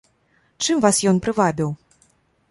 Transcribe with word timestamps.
Чым 0.67 0.79
вас 0.85 1.01
ён 1.11 1.19
прывабіў? 1.25 1.69